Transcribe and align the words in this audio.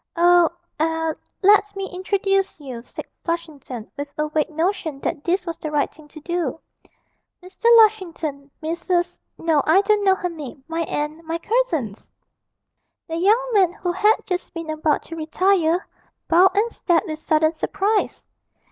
'Oh 0.17 0.49
er 0.81 1.15
let 1.43 1.75
me 1.75 1.87
introduce 1.91 2.59
you,' 2.59 2.81
said 2.81 3.05
Flushington, 3.23 3.91
with 3.95 4.11
a 4.17 4.27
vague 4.29 4.49
notion 4.49 4.99
that 5.01 5.23
this 5.23 5.45
was 5.45 5.59
the 5.59 5.69
right 5.69 5.93
thing 5.93 6.07
to 6.07 6.19
do; 6.21 6.59
'Mr. 7.43 7.65
Lushington 7.77 8.49
Mrs. 8.63 9.19
(no, 9.37 9.61
I 9.63 9.81
don't 9.81 10.03
know 10.03 10.15
her 10.15 10.27
name) 10.27 10.63
my 10.67 10.81
aunt... 10.85 11.23
my 11.23 11.37
cousins!' 11.37 12.11
The 13.07 13.17
young 13.17 13.47
man, 13.53 13.73
who 13.73 13.91
had 13.91 14.15
just 14.25 14.51
been 14.55 14.71
about 14.71 15.03
to 15.03 15.15
retire, 15.15 15.87
bowed 16.27 16.57
and 16.57 16.71
stared 16.71 17.03
with 17.05 17.19
sudden 17.19 17.53
surprise. 17.53 18.25